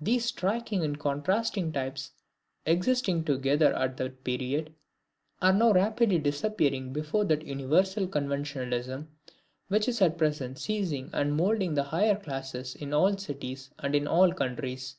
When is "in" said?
12.74-12.94, 13.94-14.08